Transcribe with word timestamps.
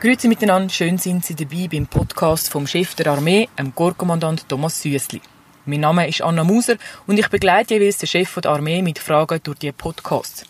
Grüezi 0.00 0.28
miteinander, 0.28 0.72
schön 0.72 0.96
sind 0.96 1.24
Sie 1.24 1.34
dabei 1.34 1.66
beim 1.66 1.88
Podcast 1.88 2.52
vom 2.52 2.68
Chef 2.68 2.94
der 2.94 3.08
Armee, 3.08 3.48
dem 3.58 3.74
Korpskommandant 3.74 4.48
Thomas 4.48 4.80
Süssli. 4.80 5.20
Mein 5.66 5.80
Name 5.80 6.06
ist 6.06 6.22
Anna 6.22 6.44
Muser 6.44 6.76
und 7.08 7.18
ich 7.18 7.26
begleite 7.26 7.74
jeweils 7.74 7.98
den 7.98 8.06
Chef 8.06 8.32
der 8.36 8.52
Armee 8.52 8.80
mit 8.80 9.00
Fragen 9.00 9.40
durch 9.42 9.58
diese 9.58 9.72
Podcasts. 9.72 10.44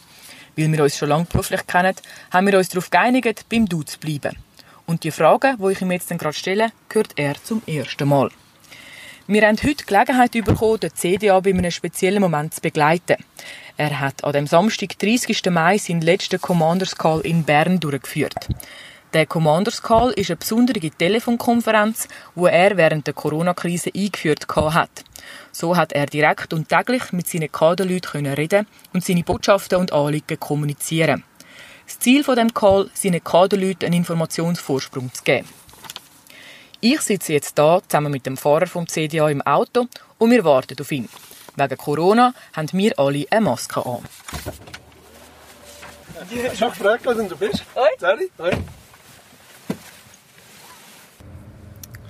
Weil 0.55 0.71
wir 0.71 0.83
uns 0.83 0.99
schon 0.99 1.09
lange 1.09 1.25
beruflich 1.25 1.67
kennen, 1.67 1.95
haben 2.31 2.47
wir 2.47 2.59
uns 2.59 2.69
darauf 2.69 2.91
geeinigt, 2.91 3.47
beim 3.49 3.65
Du 3.65 3.83
zu 3.83 3.99
bleiben. 3.99 4.37
Und 4.85 5.05
die 5.05 5.11
Frage, 5.11 5.57
die 5.59 5.73
ich 5.73 5.81
ihm 5.81 5.93
jetzt 5.93 6.11
gerade 6.11 6.35
stelle, 6.35 6.73
gehört 6.91 7.15
er 7.17 7.43
zum 7.43 7.63
ersten 7.67 8.07
Mal. 8.07 8.29
Wir 9.29 9.49
haben 9.49 9.57
heute 9.57 9.77
die 9.77 9.87
Gelegenheit 9.87 10.33
bekommen, 10.33 10.81
den 10.81 10.95
CDA 10.95 11.41
bei 11.41 11.51
einem 11.51 11.71
speziellen 11.71 12.21
Moment 12.21 12.53
zu 12.53 12.61
begleiten. 12.61 13.17
Er 13.79 13.99
hat 13.99 14.25
an 14.25 14.35
dem 14.35 14.47
Samstag, 14.47 14.99
30. 14.99 15.47
Mai, 15.51 15.79
seinen 15.79 16.03
letzten 16.03 16.39
Commanders 16.39 16.97
Call 16.97 17.21
in 17.21 17.45
Bern 17.45 17.81
durchgeführt. 17.81 18.47
Der 19.19 19.27
Commanders 19.27 19.83
Call 19.83 20.13
ist 20.13 20.31
eine 20.31 20.37
besondere 20.37 20.79
Telefonkonferenz, 20.79 22.07
wo 22.37 22.47
er 22.47 22.77
während 22.77 23.05
der 23.09 23.15
Corona-Krise 23.15 23.91
eingeführt 23.93 24.47
hat. 24.57 25.03
So 25.51 25.77
hat 25.77 25.93
er 25.93 26.07
direkt 26.07 26.53
und 26.53 26.69
täglich 26.69 27.11
mit 27.11 27.27
seinen 27.27 27.51
Kaderleuten 27.51 28.27
reden 28.27 28.69
und 28.95 29.05
seine 29.05 29.25
Botschaften 29.25 29.81
und 29.81 29.93
Anliegen 29.93 30.39
kommunizieren. 30.39 31.25
Das 31.85 31.99
Ziel 31.99 32.23
von 32.23 32.37
dem 32.37 32.55
Call, 32.55 32.91
seinen 32.95 33.25
Kaderleuten 33.25 33.87
einen 33.87 33.95
Informationsvorsprung 33.95 35.13
zu 35.13 35.25
geben. 35.25 35.49
Ich 36.81 37.01
sitze 37.01 37.33
jetzt 37.33 37.59
da 37.59 37.81
zusammen 37.89 38.13
mit 38.13 38.25
dem 38.25 38.37
Fahrer 38.37 38.69
vom 38.69 38.87
CDA 38.87 39.31
im 39.31 39.43
Auto 39.43 39.89
und 40.19 40.31
wir 40.31 40.45
warten 40.45 40.81
auf 40.81 40.93
ihn. 40.93 41.09
Wegen 41.57 41.77
Corona 41.77 42.35
haben 42.53 42.69
wir 42.73 42.97
alle 42.97 43.27
eine 43.33 43.41
Maske 43.41 43.85
an. 43.85 43.99
Ich 46.31 46.63
habe 46.63 46.71
gefragt, 46.71 47.05
was 47.05 47.17
du 47.17 47.37
bist. 47.37 47.65
Hoi. 47.75 47.89
Sally? 47.99 48.31
Hoi. 48.39 48.53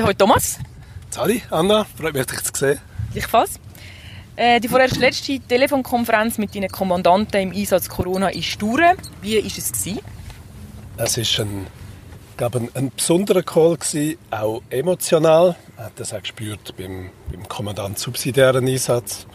Hallo 0.00 0.12
Thomas. 0.12 0.60
Sally, 1.10 1.42
Anna, 1.50 1.84
freut 1.84 2.14
mich, 2.14 2.26
dich 2.26 2.40
zu 2.44 2.52
sehen. 2.54 2.78
Gleichfalls. 3.12 3.58
Äh, 4.36 4.60
die 4.60 4.68
vorerst 4.68 4.96
letzte 4.98 5.40
Telefonkonferenz 5.40 6.38
mit 6.38 6.54
deinen 6.54 6.68
Kommandanten 6.68 7.40
im 7.40 7.50
Einsatz 7.50 7.88
Corona 7.88 8.28
ist 8.28 8.62
durch. 8.62 8.80
Wie 9.22 9.36
war 9.36 9.44
es? 9.44 9.72
Gewesen? 9.72 9.98
Es 10.98 11.38
war 11.38 11.46
ein, 11.46 11.66
ein, 12.38 12.68
ein 12.74 12.92
besonderer 12.94 13.42
Call, 13.42 13.76
gewesen, 13.76 14.18
auch 14.30 14.62
emotional. 14.70 15.56
Man 15.76 15.86
hat 15.86 15.92
das 15.96 16.14
auch 16.14 16.20
gespürt 16.20 16.76
beim, 16.76 17.10
beim 17.32 17.48
Kommandant 17.48 17.98
subsidiären 17.98 18.68
Einsatz. 18.68 19.26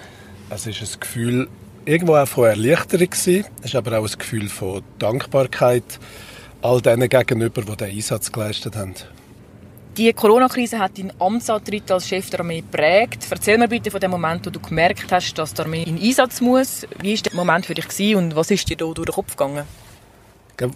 Es 0.50 0.66
ist 0.66 0.81
ein 0.81 1.00
Gefühl 1.02 1.50
irgendwo 1.84 2.16
auch 2.16 2.28
von 2.28 2.45
Erleichterung 2.45 3.09
gewesen. 3.09 3.45
Es 3.59 3.66
ist 3.66 3.75
aber 3.75 4.00
auch 4.00 4.09
ein 4.09 4.17
Gefühl 4.17 4.47
von 4.47 4.81
Dankbarkeit 4.97 6.00
all 6.61 6.80
denen 6.80 7.09
gegenüber, 7.09 7.64
die 7.64 7.75
den 7.75 7.91
Einsatz 7.91 8.31
geleistet 8.31 8.78
haben. 8.78 8.95
Die 9.95 10.11
Corona-Krise 10.11 10.80
hat 10.80 10.97
deinen 10.97 11.13
Amtsantritt 11.19 11.91
als 11.91 12.08
Chef 12.08 12.27
der 12.31 12.39
Armee 12.39 12.61
geprägt. 12.61 13.27
Erzähl 13.30 13.59
mir 13.59 13.67
bitte 13.67 13.91
von 13.91 14.00
dem 14.00 14.09
Moment, 14.09 14.44
wo 14.44 14.50
du 14.50 14.59
gemerkt 14.59 15.11
hast, 15.11 15.35
dass 15.35 15.53
die 15.53 15.61
Armee 15.61 15.83
in 15.83 16.02
Einsatz 16.02 16.41
muss. 16.41 16.88
Wie 17.00 17.13
war 17.13 17.22
der 17.22 17.35
Moment 17.35 17.67
für 17.67 17.75
dich 17.75 18.16
und 18.16 18.35
was 18.35 18.50
ist 18.50 18.67
dir 18.67 18.75
da 18.75 18.85
durch 18.85 19.05
den 19.05 19.13
Kopf 19.13 19.38
gegangen? 19.38 19.66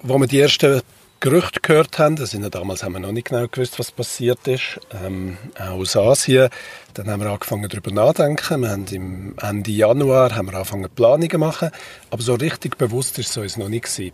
Wo 0.04 0.20
wir 0.20 0.28
die 0.28 0.40
ersten 0.40 0.82
Gerüchte 1.20 1.60
gehört 1.62 1.98
haben, 1.98 2.16
das 2.16 2.32
sind 2.32 2.54
damals 2.54 2.84
haben 2.84 2.94
wir 2.94 3.00
noch 3.00 3.12
nicht 3.12 3.30
genau 3.30 3.48
gewusst, 3.48 3.80
was 3.80 3.92
passiert 3.92 4.48
ist, 4.48 4.80
ähm, 5.04 5.38
aus 5.58 5.98
Asien, 5.98 6.50
dann 6.94 7.10
haben 7.10 7.22
wir 7.22 7.32
angefangen 7.32 7.68
darüber 7.68 7.92
nachzudenken. 7.92 8.62
Wir 8.62 8.70
haben 8.70 8.86
im 8.92 9.34
Ende 9.42 9.72
Januar 9.72 10.36
haben 10.36 10.48
wir 10.48 10.54
angefangen 10.54 10.90
Planungen 10.90 11.40
machen, 11.40 11.72
aber 12.12 12.22
so 12.22 12.36
richtig 12.36 12.78
bewusst 12.78 13.18
ist 13.18 13.32
es 13.32 13.38
uns 13.38 13.58
noch 13.58 13.68
nicht 13.68 13.86
gewesen. 13.86 14.14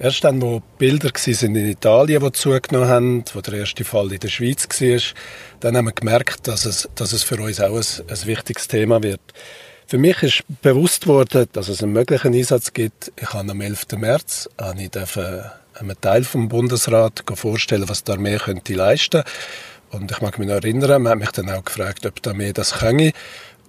Erst 0.00 0.24
dann, 0.24 0.42
wo 0.42 0.62
Bilder 0.78 1.10
sind 1.16 1.54
in 1.54 1.68
Italien, 1.68 2.22
die 2.24 2.32
zugenommen 2.32 2.88
haben, 2.88 3.24
wo 3.34 3.40
der 3.40 3.54
erste 3.54 3.84
Fall 3.84 4.10
in 4.12 4.18
der 4.18 4.28
Schweiz 4.28 4.68
war, 4.68 5.00
dann 5.60 5.76
haben 5.76 5.84
wir 5.84 5.92
gemerkt, 5.92 6.48
dass 6.48 6.64
es, 6.64 6.88
dass 6.96 7.12
es 7.12 7.22
für 7.22 7.40
uns 7.40 7.60
auch 7.60 7.76
ein, 7.76 8.08
ein 8.08 8.26
wichtiges 8.26 8.66
Thema 8.66 9.00
wird. 9.02 9.20
Für 9.86 9.98
mich 9.98 10.22
ist 10.22 10.42
bewusst 10.62 11.06
worden, 11.06 11.46
dass 11.52 11.68
es 11.68 11.82
einen 11.82 11.92
möglichen 11.92 12.34
Einsatz 12.34 12.72
gibt. 12.72 13.12
Ich 13.14 13.32
habe 13.32 13.48
am 13.50 13.60
11. 13.60 13.86
März 13.96 14.48
habe 14.58 14.82
ich 14.82 14.90
einem 15.74 16.00
Teil 16.00 16.24
vom 16.24 16.48
Bundesrat 16.48 17.24
vorstellen, 17.34 17.88
was 17.88 18.04
die 18.04 18.12
Armee 18.12 18.38
könnte 18.38 18.74
leisten. 18.74 19.22
Und 19.90 20.10
ich 20.10 20.20
mag 20.20 20.38
mich 20.38 20.48
noch 20.48 20.54
erinnern, 20.54 21.02
man 21.02 21.12
hat 21.12 21.18
mich 21.18 21.30
dann 21.32 21.50
auch 21.50 21.64
gefragt, 21.64 22.06
ob 22.06 22.22
die 22.22 22.28
Armee 22.30 22.52
das 22.52 22.74
könne. 22.74 23.12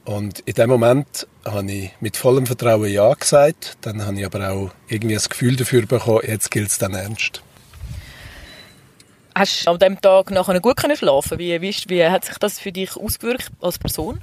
Und 0.06 0.40
in 0.40 0.53
dem 0.53 0.69
Moment 0.69 1.28
habe 1.46 1.72
ich 1.72 1.91
mit 2.02 2.18
vollem 2.18 2.46
Vertrauen 2.46 2.91
Ja 2.91 3.14
gesagt. 3.14 3.78
Dann 3.81 4.06
habe 4.06 4.19
ich 4.19 4.25
aber 4.25 4.50
auch 4.50 4.72
irgendwie 4.88 5.16
das 5.16 5.30
Gefühl 5.30 5.56
dafür 5.56 5.86
bekommen, 5.86 6.22
jetzt 6.28 6.52
gilt 6.52 6.69
es 6.69 6.78
dann 6.78 6.94
ernst. 6.94 7.41
Hast 9.35 9.66
du 9.66 9.72
an 9.72 9.80
dem 9.80 10.00
Tag 10.00 10.30
nachher 10.30 10.59
gut 10.59 10.80
schlafen 10.80 11.40
wie, 11.40 11.59
wie, 11.62 11.75
wie 11.88 12.06
hat 12.06 12.25
sich 12.25 12.38
das 12.38 12.59
für 12.59 12.72
dich 12.72 12.96
ausgewirkt 12.96 13.52
als 13.62 13.80
Person? 13.80 14.22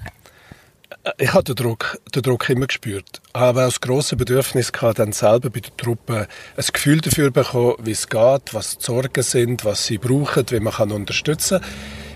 Ich 1.19 1.33
habe 1.33 1.45
den 1.45 1.55
Druck, 1.55 1.99
den 2.15 2.23
Druck 2.23 2.49
immer 2.49 2.67
gespürt. 2.67 3.21
Aber 3.33 3.63
auch 3.63 3.67
das 3.67 3.81
grosse 3.81 4.17
Bedürfnis 4.17 4.73
gehabt, 4.73 4.99
dann 4.99 5.13
selber 5.13 5.51
bei 5.51 5.61
der 5.61 5.77
Truppe 5.77 6.27
ein 6.57 6.65
Gefühl 6.73 7.01
dafür 7.01 7.31
bekommen, 7.31 7.75
wie 7.79 7.93
es 7.93 8.09
geht, 8.09 8.53
was 8.53 8.79
die 8.79 8.85
Sorgen 8.85 9.23
sind, 9.23 9.65
was 9.65 9.87
sie 9.87 9.99
brauchen, 9.99 10.45
wie 10.51 10.61
man 10.61 10.75
kann 10.75 10.91
unterstützen 10.91 11.61
kann. 11.61 11.71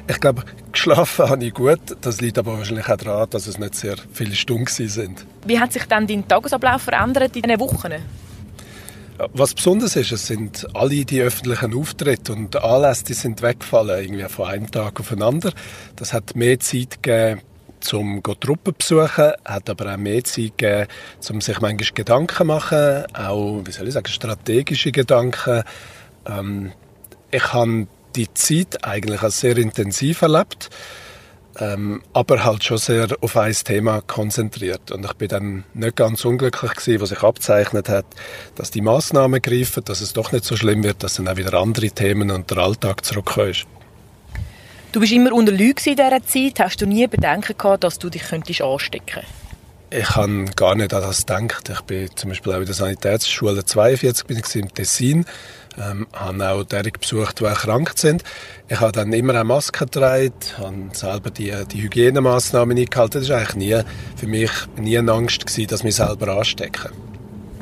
Ich 0.08 0.20
glaube, 0.20 0.44
geschlafen 0.72 1.28
habe 1.28 1.44
ich 1.44 1.54
gut. 1.54 1.80
Das 2.00 2.20
liegt 2.20 2.38
aber 2.38 2.58
wahrscheinlich 2.58 2.88
auch 2.88 2.96
daran, 2.96 3.30
dass 3.30 3.46
es 3.46 3.58
nicht 3.58 3.74
sehr 3.74 3.96
viele 4.12 4.34
Stunden 4.34 4.66
sind. 4.66 5.24
Wie 5.46 5.58
hat 5.58 5.72
sich 5.72 5.84
dann 5.86 6.06
dein 6.06 6.26
Tagesablauf 6.26 6.82
verändert 6.82 7.36
in 7.36 7.42
diesen 7.42 7.60
Wochen? 7.60 7.92
Was 9.32 9.54
besonders 9.54 9.94
ist, 9.94 10.10
es 10.10 10.26
sind 10.26 10.66
alle 10.74 11.04
die 11.04 11.20
öffentlichen 11.20 11.72
Auftritte 11.74 12.32
und 12.32 12.56
Anlässe 12.56 13.04
die 13.04 13.14
sind 13.14 13.42
weggefallen, 13.42 14.02
irgendwie 14.02 14.24
von 14.24 14.48
einem 14.48 14.70
Tag 14.70 14.98
auf 14.98 15.08
den 15.08 15.22
anderen. 15.22 15.54
Das 15.94 16.12
hat 16.12 16.34
mehr 16.34 16.58
Zeit 16.58 17.00
gegeben, 17.00 17.40
zum 17.84 18.22
Truppen 18.22 18.74
besuchen, 18.76 19.32
hat 19.44 19.70
aber 19.70 19.92
auch 19.92 19.96
mehr 19.96 20.24
Zeit 20.24 20.58
gegeben, 20.58 20.88
um 21.30 21.40
sich 21.40 21.60
manchmal 21.60 21.88
Gedanken 21.94 22.36
zu 22.36 22.44
machen, 22.44 23.04
auch, 23.14 23.62
wie 23.64 23.72
soll 23.72 23.88
ich 23.88 23.94
sagen, 23.94 24.08
strategische 24.08 24.92
Gedanken. 24.92 25.62
Ähm, 26.26 26.72
ich 27.30 27.52
habe 27.52 27.86
die 28.16 28.32
Zeit 28.34 28.84
eigentlich 28.84 29.22
als 29.22 29.40
sehr 29.40 29.56
intensiv 29.56 30.22
erlebt, 30.22 30.70
ähm, 31.58 32.02
aber 32.12 32.44
halt 32.44 32.64
schon 32.64 32.78
sehr 32.78 33.08
auf 33.20 33.36
ein 33.36 33.52
Thema 33.52 34.00
konzentriert. 34.02 34.90
Und 34.90 35.04
ich 35.04 35.12
bin 35.14 35.28
dann 35.28 35.64
nicht 35.74 35.96
ganz 35.96 36.24
unglücklich 36.24 36.74
gewesen, 36.74 37.00
was 37.00 37.08
sich 37.10 37.22
abzeichnet 37.22 37.88
hat, 37.88 38.06
dass 38.54 38.70
die 38.70 38.80
Maßnahmen 38.80 39.40
greifen, 39.42 39.84
dass 39.84 40.00
es 40.00 40.12
doch 40.12 40.32
nicht 40.32 40.44
so 40.44 40.56
schlimm 40.56 40.82
wird, 40.82 41.02
dass 41.02 41.14
dann 41.14 41.28
auch 41.28 41.36
wieder 41.36 41.54
andere 41.54 41.90
Themen 41.90 42.30
und 42.30 42.50
der 42.50 42.58
Alltag 42.58 43.04
zurückkommt. 43.04 43.66
Du 44.94 45.00
bist 45.00 45.10
immer 45.10 45.32
unter 45.32 45.50
Lüge 45.50 45.82
in 45.91 45.97
dieser 45.97 46.25
Zeit. 46.25 46.60
Hast 46.60 46.81
du 46.81 46.87
nie 46.87 47.05
Bedenken 47.09 47.59
gehabt, 47.59 47.82
dass 47.82 47.99
du 47.99 48.09
dich 48.09 48.22
könntest 48.22 48.62
anstecken 48.62 49.06
könntest? 49.06 49.34
Ich 49.91 50.15
habe 50.15 50.44
gar 50.55 50.77
nicht 50.77 50.94
an 50.94 51.03
das 51.03 51.27
gedacht. 51.27 51.69
Ich 51.69 51.81
bin 51.81 52.09
zum 52.15 52.31
Beispiel 52.31 52.53
auch 52.53 52.60
in 52.60 52.66
der 52.66 52.77
Sanitätsschule 52.77 53.65
42 53.65 54.25
bin 54.25 54.38
ich 54.38 54.55
im 54.55 54.72
Tessin 54.72 55.27
ähm, 55.77 56.06
habe 56.12 56.49
auch 56.49 56.62
derige 56.62 57.00
besucht, 57.00 57.41
die 57.41 57.44
erkrankt 57.44 57.99
sind. 57.99 58.22
Ich 58.69 58.78
habe 58.78 58.93
dann 58.93 59.12
immer 59.12 59.34
eine 59.34 59.43
Maske 59.43 59.84
getragen, 59.84 60.32
habe 60.59 60.91
selber 60.93 61.31
die, 61.31 61.53
die 61.72 61.82
Hygienemaßnahmen 61.82 62.78
eingehalten. 62.78 63.21
Das 63.21 63.31
war 63.31 63.38
eigentlich 63.38 63.56
nie, 63.56 63.81
für 64.15 64.28
mich 64.28 64.53
nie 64.76 64.97
eine 64.97 65.11
Angst, 65.11 65.44
gewesen, 65.44 65.66
dass 65.66 65.82
mich 65.82 65.97
selber 65.97 66.37
anstecken. 66.37 66.93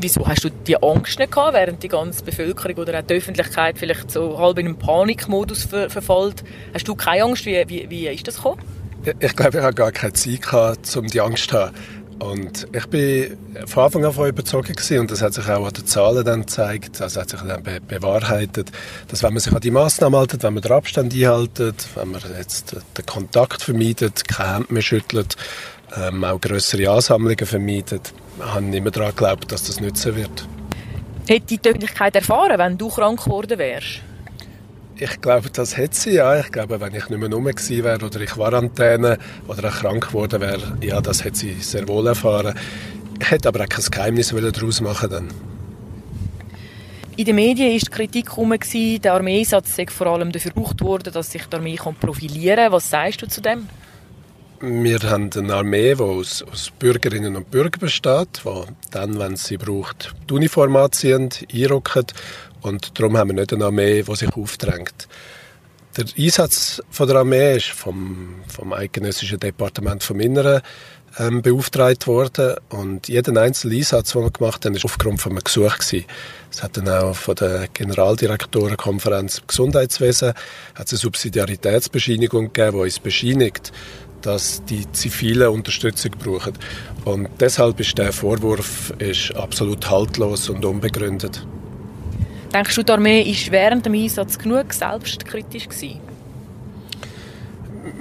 Wieso 0.02 0.26
hast 0.26 0.42
du 0.42 0.50
die 0.50 0.82
Angst 0.82 1.20
nicht 1.20 1.30
gehabt, 1.30 1.54
während 1.54 1.80
die 1.80 1.86
ganze 1.86 2.24
Bevölkerung 2.24 2.76
oder 2.76 2.98
auch 2.98 3.02
die 3.04 3.14
Öffentlichkeit 3.14 3.78
vielleicht 3.78 4.10
so 4.10 4.36
halb 4.36 4.58
in 4.58 4.66
einen 4.66 4.76
Panikmodus 4.76 5.62
ver 5.62 5.88
verfällt? 5.90 6.42
Hast 6.74 6.88
du 6.88 6.96
keine 6.96 7.22
Angst? 7.22 7.46
Wie, 7.46 7.62
wie, 7.68 7.88
wie 7.88 8.08
ist 8.08 8.26
das 8.26 8.34
gekommen? 8.34 8.60
Ich 9.20 9.36
glaube, 9.36 9.58
ich 9.58 9.62
habe 9.62 9.74
gar 9.74 9.92
keine 9.92 10.12
Zeit 10.12 10.42
gehabt, 10.42 10.96
um 10.96 11.06
die 11.06 11.20
Angst 11.20 11.50
zu 11.50 11.56
haben. 11.56 11.76
Und 12.18 12.66
ich 12.72 12.86
bin 12.86 13.36
von 13.66 13.84
Anfang 13.84 14.02
an 14.02 14.10
davon 14.10 14.28
überzeugt 14.28 14.90
und 14.90 15.10
das 15.10 15.22
hat 15.22 15.34
sich 15.34 15.49
auch 15.49 15.66
an 15.66 15.72
den 15.72 15.87
Zahlen 15.87 16.25
dann 16.25 16.40
gezeigt, 16.40 17.00
das 17.00 17.16
hat 17.16 17.31
sich 17.31 17.40
dann 17.40 17.62
be 17.62 17.81
bewahrheitet, 17.81 18.72
dass 19.06 19.22
wenn 19.22 19.32
man 19.32 19.40
sich 19.40 19.52
an 19.52 19.60
die 19.60 19.70
Massnahmen 19.70 20.19
hält, 20.19 20.43
wenn 20.43 20.54
man 20.54 20.62
den 20.62 20.72
Abstand 20.72 21.12
einhält, 21.12 21.58
wenn 21.58 22.10
man 22.10 22.20
jetzt 22.37 22.76
den 22.96 23.06
Kontakt 23.06 23.62
vermeidet, 23.62 24.26
keine 24.28 24.54
Hände 24.54 24.72
mehr 24.72 24.82
schüttelt, 24.82 25.37
ähm, 25.96 26.24
auch 26.24 26.40
größere 26.40 26.90
Ansammlungen 26.90 27.46
vermeidet, 27.46 28.12
habe 28.40 28.66
ich 28.66 28.74
immer 28.74 28.90
daran 28.90 29.10
geglaubt, 29.10 29.50
dass 29.52 29.64
das 29.64 29.80
nützen 29.80 30.16
wird. 30.16 30.46
Hätte 31.28 31.58
die 31.58 31.68
Öffentlichkeit 31.68 32.16
erfahren, 32.16 32.58
wenn 32.58 32.78
du 32.78 32.88
krank 32.88 33.24
geworden 33.24 33.58
wärst? 33.58 34.00
Ich 34.96 35.20
glaube, 35.20 35.50
das 35.50 35.76
hätte 35.76 35.96
sie, 35.96 36.14
ja. 36.14 36.38
Ich 36.38 36.52
glaube, 36.52 36.80
wenn 36.80 36.94
ich 36.94 37.08
nicht 37.08 37.18
mehr 37.18 37.30
rum 37.30 37.44
gewesen 37.44 37.84
wäre 37.84 38.04
oder 38.04 38.20
ich 38.20 38.30
Quarantäne 38.30 39.18
oder 39.48 39.68
auch 39.68 39.74
krank 39.74 40.08
geworden 40.08 40.40
wäre, 40.40 40.78
ja, 40.80 41.00
das 41.00 41.24
hätte 41.24 41.38
sie 41.38 41.54
sehr 41.54 41.88
wohl 41.88 42.06
erfahren. 42.06 42.54
Ich 43.20 43.30
hätte 43.30 43.48
aber 43.48 43.64
auch 43.64 43.68
kein 43.68 43.84
Geheimnis 43.90 44.28
daraus 44.28 44.80
machen 44.80 45.10
dann. 45.10 45.28
In 47.16 47.24
den 47.24 47.36
Medien 47.36 47.72
war 47.72 47.78
die 47.78 47.86
Kritik 47.86 48.30
herum, 48.30 48.54
der 49.02 49.12
Armeeeinsatz 49.12 49.76
sei 49.76 49.86
vor 49.86 50.06
allem 50.06 50.32
dafür 50.32 50.52
gebraucht 50.52 50.80
worden, 50.80 51.12
dass 51.12 51.30
sich 51.30 51.46
die 51.46 51.56
Armee 51.56 51.78
profilieren 52.00 52.56
kann. 52.56 52.72
Was 52.72 52.88
sagst 52.88 53.22
du 53.22 53.28
zu 53.28 53.40
dem? 53.40 53.68
Wir 54.64 55.00
haben 55.00 55.29
eine 55.35 55.55
Armee, 55.55 55.97
die 55.97 56.00
aus, 56.00 56.44
aus 56.44 56.70
Bürgerinnen 56.79 57.35
und 57.35 57.50
Bürgern 57.50 57.81
besteht, 57.81 58.43
die 58.44 58.62
dann, 58.93 59.19
wenn 59.19 59.35
sie 59.35 59.56
braucht, 59.56 60.14
die 60.31 60.35
Uniform 60.35 60.76
anziehen, 60.76 61.31
einrücken. 61.53 62.06
Und 62.61 62.97
darum 62.97 63.17
haben 63.17 63.31
wir 63.31 63.35
nicht 63.35 63.53
eine 63.53 63.64
Armee, 63.64 64.05
die 64.05 64.14
sich 64.14 64.32
aufdrängt. 64.32 65.09
Der 65.97 66.05
Einsatz 66.17 66.81
von 66.91 67.09
der 67.09 67.17
Armee 67.17 67.56
ist 67.56 67.70
vom, 67.70 68.37
vom 68.47 68.73
Eidgenössischen 68.73 69.41
Departement 69.41 70.00
vom 70.00 70.20
Inneren 70.20 70.62
ähm, 71.19 71.43
beauftragt 71.43 72.06
worden 72.06 72.55
und 72.70 73.09
jeden 73.09 73.37
einzelnen 73.37 73.76
Einsatz, 73.79 74.12
den 74.12 74.23
wir 74.23 74.31
gemacht 74.31 74.64
haben, 74.64 74.75
ist 74.75 74.85
aufgrund 74.85 75.20
von 75.20 75.32
einem 75.32 75.44
Gesuch. 75.44 75.76
Es 76.50 76.62
hat 76.62 76.76
dann 76.76 76.88
auch 76.88 77.14
von 77.14 77.35
der 77.35 77.69
Generaldirektorenkonferenz 77.69 79.43
Gesundheitswesen 79.47 80.35
hat 80.75 80.88
eine 80.88 80.99
Subsidiaritätsbescheinigung 80.99 82.53
gegeben, 82.53 82.79
die 82.79 82.82
uns 82.85 82.99
bescheinigt, 83.00 83.73
dass 84.22 84.64
die 84.64 84.90
zivile 84.92 85.50
Unterstützung 85.50 86.12
brauchen. 86.12 86.54
Und 87.04 87.28
deshalb 87.40 87.80
ist 87.80 87.98
der 87.98 88.12
Vorwurf 88.12 88.92
ist 88.98 89.34
absolut 89.34 89.88
haltlos 89.90 90.48
und 90.48 90.64
unbegründet. 90.64 91.46
Denkst 92.52 92.74
du, 92.74 92.82
die 92.82 92.92
Armee 92.92 93.24
war 93.24 93.52
während 93.52 93.86
dem 93.86 93.94
Einsatz 93.94 94.38
genug 94.38 94.72
selbstkritisch 94.72 95.69
gewesen? 95.69 96.00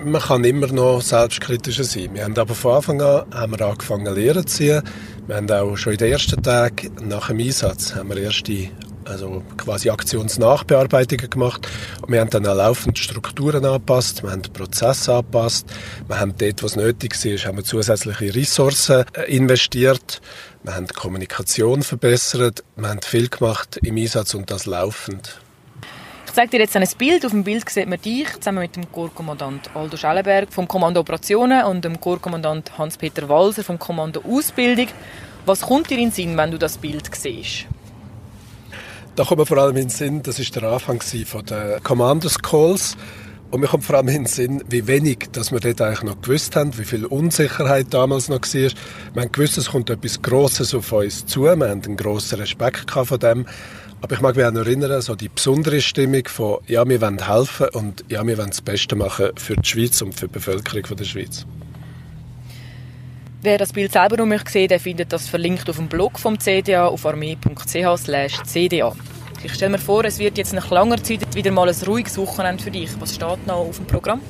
Man 0.03 0.21
kann 0.21 0.43
immer 0.43 0.67
noch 0.67 1.01
selbstkritischer 1.01 1.83
sein. 1.83 2.13
Wir 2.13 2.23
haben 2.23 2.37
aber 2.37 2.55
von 2.55 2.75
Anfang 2.75 3.01
an 3.01 3.25
haben 3.33 3.57
wir 3.57 3.65
angefangen 3.65 4.13
Lehren 4.13 4.45
zu 4.45 4.57
ziehen. 4.57 4.81
Wir 5.27 5.37
haben 5.37 5.49
auch 5.49 5.75
schon 5.77 5.93
in 5.93 5.99
den 5.99 6.11
ersten 6.11 6.41
Tagen 6.41 6.91
nach 7.07 7.27
dem 7.27 7.39
Einsatz 7.39 7.95
haben 7.95 8.09
wir 8.09 8.17
erste 8.17 8.69
also 9.05 9.43
quasi 9.57 9.89
Aktionsnachbearbeitungen 9.89 11.29
gemacht. 11.29 11.67
Und 12.01 12.11
wir 12.11 12.19
haben 12.19 12.29
dann 12.29 12.45
auch 12.45 12.55
laufend 12.55 12.97
Strukturen 12.97 13.65
angepasst, 13.65 14.23
wir 14.23 14.31
haben 14.31 14.41
Prozesse 14.41 15.13
angepasst, 15.13 15.67
wir 16.07 16.19
haben 16.19 16.33
dort, 16.37 16.63
was 16.63 16.75
nötig 16.75 17.13
war, 17.13 17.47
haben 17.47 17.57
wir 17.57 17.63
zusätzliche 17.63 18.35
Ressourcen 18.35 19.05
äh, 19.13 19.35
investiert, 19.35 20.21
wir 20.63 20.75
haben 20.75 20.87
die 20.87 20.93
Kommunikation 20.93 21.83
verbessert, 21.83 22.63
wir 22.75 22.89
haben 22.89 23.01
viel 23.01 23.29
gemacht 23.29 23.79
im 23.83 23.97
Einsatz 23.97 24.33
und 24.33 24.51
das 24.51 24.65
laufend. 24.65 25.39
Ich 26.31 26.35
zeige 26.35 26.51
dir 26.51 26.59
jetzt 26.61 26.77
ein 26.77 26.87
Bild. 26.97 27.25
Auf 27.25 27.31
dem 27.31 27.43
Bild 27.43 27.69
sieht 27.69 27.89
man 27.89 27.99
dich 27.99 28.25
zusammen 28.39 28.59
mit 28.59 28.77
dem 28.77 28.89
Korpskommandant 28.89 29.69
Aldo 29.75 29.97
Schellenberg 29.97 30.47
vom 30.53 30.65
Kommando 30.65 31.01
Operationen 31.01 31.65
und 31.65 31.83
dem 31.83 31.99
Korpskommandant 31.99 32.77
Hans-Peter 32.77 33.27
Walser 33.27 33.65
vom 33.65 33.77
Kommando 33.77 34.21
Ausbildung. 34.21 34.87
Was 35.45 35.59
kommt 35.59 35.89
dir 35.89 35.97
in 35.97 36.05
den 36.05 36.11
Sinn, 36.11 36.37
wenn 36.37 36.51
du 36.51 36.57
das 36.57 36.77
Bild 36.77 37.09
siehst? 37.13 37.65
Da 39.15 39.25
kommt 39.25 39.39
mir 39.39 39.45
vor 39.45 39.57
allem 39.57 39.75
in 39.75 39.83
den 39.83 39.89
Sinn, 39.89 40.23
das 40.23 40.39
ist 40.39 40.55
der 40.55 40.63
Anfang 40.63 41.01
von 41.01 41.45
der 41.45 41.81
Commanders 41.81 42.39
Calls. 42.39 42.95
Und 43.49 43.59
mir 43.59 43.67
kommt 43.67 43.83
vor 43.83 43.97
allem 43.97 44.07
in 44.07 44.23
den 44.23 44.25
Sinn, 44.25 44.63
wie 44.69 44.87
wenig 44.87 45.27
dass 45.33 45.51
wir 45.51 45.59
dort 45.59 45.81
eigentlich 45.81 46.03
noch 46.03 46.21
gewusst 46.21 46.55
haben, 46.55 46.77
wie 46.77 46.85
viel 46.85 47.05
Unsicherheit 47.05 47.87
damals 47.93 48.29
noch 48.29 48.39
war. 48.39 48.53
Wir 48.53 49.21
haben 49.21 49.31
gewusst, 49.33 49.57
es 49.57 49.71
kommt 49.71 49.89
etwas 49.89 50.21
Grosses 50.21 50.73
auf 50.73 50.93
uns 50.93 51.25
zu. 51.25 51.41
Wir 51.41 51.51
haben 51.51 51.61
einen 51.61 51.97
grossen 51.97 52.39
Respekt 52.39 52.89
von 52.89 53.19
dem. 53.19 53.45
Aber 54.01 54.15
ich 54.15 54.21
mag 54.21 54.37
mich 54.37 54.45
auch 54.45 54.51
noch 54.51 54.61
erinnern, 54.61 55.01
so 55.01 55.15
die 55.15 55.27
besondere 55.27 55.81
Stimmung 55.81 56.23
von, 56.27 56.59
ja, 56.67 56.87
wir 56.87 57.01
wollen 57.01 57.27
helfen 57.27 57.67
und 57.73 58.05
ja, 58.07 58.25
wir 58.25 58.37
wollen 58.37 58.49
das 58.49 58.61
Beste 58.61 58.95
machen 58.95 59.31
für 59.35 59.55
die 59.55 59.67
Schweiz 59.67 60.01
und 60.01 60.17
für 60.17 60.27
die 60.27 60.33
Bevölkerung 60.33 60.95
der 60.95 61.03
Schweiz. 61.03 61.45
Wer 63.43 63.57
das 63.57 63.73
Bild 63.73 63.91
selber 63.91 64.17
noch 64.17 64.27
möchte 64.27 64.51
sehen, 64.51 64.67
der 64.67 64.79
findet 64.79 65.11
das 65.11 65.27
verlinkt 65.27 65.67
auf 65.67 65.77
dem 65.77 65.87
Blog 65.87 66.19
vom 66.19 66.39
CDA 66.39 66.85
auf 66.85 67.07
armee.ch/cda. 67.07 68.95
Ich 69.43 69.53
stelle 69.55 69.71
mir 69.71 69.79
vor, 69.79 70.05
es 70.05 70.19
wird 70.19 70.37
jetzt 70.37 70.53
nach 70.53 70.69
langer 70.69 71.01
Zeit 71.01 71.33
wieder 71.33 71.49
mal 71.49 71.67
ein 71.67 71.75
ruhiges 71.87 72.19
Wochenende 72.19 72.63
für 72.63 72.69
dich. 72.69 72.91
Was 72.99 73.15
steht 73.15 73.47
noch 73.47 73.55
auf 73.55 73.77
dem 73.77 73.87
Programm? 73.87 74.21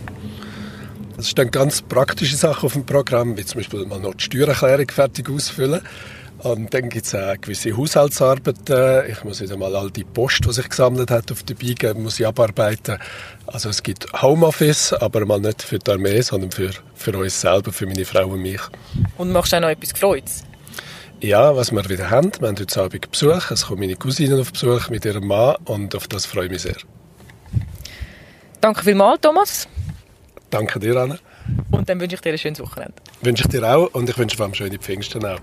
Es 1.17 1.29
stehen 1.29 1.51
ganz 1.51 1.81
praktische 1.81 2.37
Sachen 2.37 2.67
auf 2.67 2.73
dem 2.73 2.85
Programm, 2.85 3.35
wie 3.35 3.43
zum 3.43 3.59
Beispiel 3.59 3.85
mal 3.85 3.99
noch 3.99 4.13
die 4.13 4.23
Steuererklärung 4.23 4.87
fertig 4.89 5.29
ausfüllen. 5.29 5.81
Und 6.43 6.73
dann 6.73 6.89
gibt 6.89 7.05
es 7.05 7.13
auch 7.13 7.39
gewisse 7.39 7.77
Haushaltsarbeiten. 7.77 9.11
Ich 9.11 9.23
muss 9.23 9.41
wieder 9.41 9.57
mal 9.57 9.75
all 9.75 9.91
die 9.91 10.03
Post, 10.03 10.43
die 10.45 10.51
sich 10.51 10.67
gesammelt 10.67 11.11
hat 11.11 11.31
auf 11.31 11.43
der 11.43 11.53
Biege, 11.53 11.93
muss 11.93 12.19
ich 12.19 12.25
abarbeiten. 12.25 12.97
Also 13.45 13.69
es 13.69 13.83
gibt 13.83 14.11
Homeoffice, 14.19 14.93
aber 14.93 15.23
mal 15.27 15.39
nicht 15.39 15.61
für 15.61 15.77
die 15.77 15.91
Armee, 15.91 16.19
sondern 16.21 16.49
für, 16.49 16.71
für 16.95 17.15
uns 17.15 17.39
selber, 17.39 17.71
für 17.71 17.85
meine 17.85 18.05
Frau 18.05 18.25
und 18.25 18.41
mich. 18.41 18.61
Und 19.17 19.31
machst 19.31 19.53
du 19.53 19.57
auch 19.57 19.61
noch 19.61 19.69
etwas 19.69 19.93
Gefreutes? 19.93 20.43
Ja, 21.19 21.55
was 21.55 21.71
wir 21.71 21.87
wieder 21.87 22.09
haben. 22.09 22.31
Wir 22.39 22.47
haben 22.47 22.57
heute 22.57 22.81
Abend 22.81 23.11
Besuch. 23.11 23.51
Es 23.51 23.67
kommen 23.67 23.81
meine 23.81 23.95
Cousine 23.95 24.41
auf 24.41 24.51
Besuch 24.51 24.89
mit 24.89 25.05
ihrem 25.05 25.27
Mann 25.27 25.57
und 25.65 25.93
auf 25.95 26.07
das 26.07 26.25
freue 26.25 26.45
ich 26.45 26.51
mich 26.51 26.63
sehr. 26.63 26.77
Danke 28.61 28.83
vielmals, 28.83 29.21
Thomas. 29.21 29.67
Danke 30.49 30.79
dir, 30.79 30.97
Anna. 30.97 31.19
Und 31.69 31.87
dann 31.87 31.99
wünsche 31.99 32.15
ich 32.15 32.21
dir 32.21 32.31
ein 32.31 32.39
schönes 32.39 32.59
Wochenende. 32.59 32.95
Wünsche 33.21 33.43
ich 33.43 33.49
dir 33.49 33.63
auch 33.63 33.93
und 33.93 34.09
ich 34.09 34.17
wünsche 34.17 34.37
vor 34.37 34.47
allem 34.47 34.55
schöne 34.55 34.79
Pfingsten 34.79 35.23
auch. 35.23 35.39